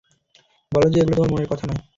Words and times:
বলো 0.71 0.87
যে 0.89 0.97
এগুলো 0.99 1.15
তোমার 1.17 1.31
মনের 1.31 1.49
কথা 1.51 1.65
নয়? 1.65 1.81